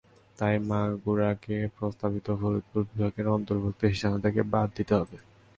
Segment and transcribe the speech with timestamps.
[0.37, 5.17] তাই মাগুরাকে প্রস্তাবিত ফরিদপুর বিভাগের অন্তর্ভুক্তির সিদ্ধান্ত থেকে বাদ দিতে হবে।